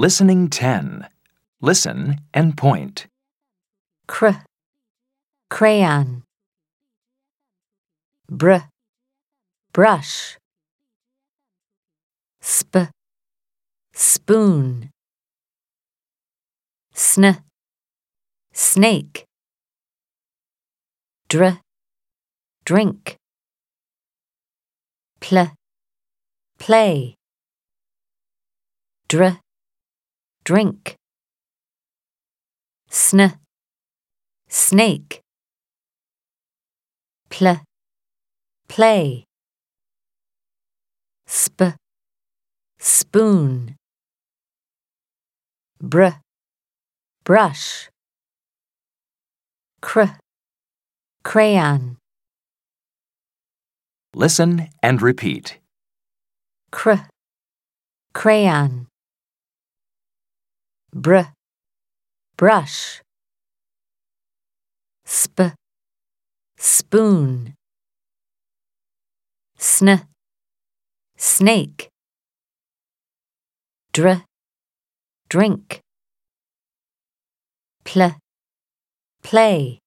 Listening 0.00 0.48
10. 0.48 1.08
Listen 1.60 2.20
and 2.32 2.56
point. 2.56 3.08
cr, 4.06 4.28
crayon, 5.50 6.22
br, 8.30 8.58
brush, 9.72 10.38
sp, 12.38 12.94
spoon, 13.92 14.90
sn, 16.94 17.42
snake, 18.52 19.24
dr, 21.28 21.58
drink, 22.64 23.16
pl, 25.18 25.50
play, 26.60 27.16
dr, 29.08 29.40
drink, 30.48 30.96
sn, 32.88 33.36
snake, 34.48 35.20
pl, 37.28 37.60
play, 38.66 39.24
sp, 41.28 41.76
spoon, 42.78 43.76
br, 45.82 46.16
brush, 47.24 47.90
cr, 49.82 50.16
crayon, 51.24 51.98
Listen 54.14 54.70
and 54.82 55.02
repeat. 55.02 55.58
cr, 56.70 57.04
crayon, 58.14 58.86
br, 60.98 61.20
brush, 62.36 63.00
sp, 65.06 65.54
spoon, 66.58 67.54
sn, 69.56 70.00
snake, 71.16 71.88
dr, 73.92 74.24
drink, 75.28 75.80
pl, 77.84 78.16
play. 79.22 79.78